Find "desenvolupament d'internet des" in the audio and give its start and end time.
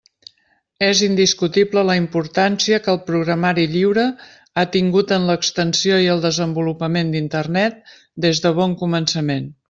6.27-8.41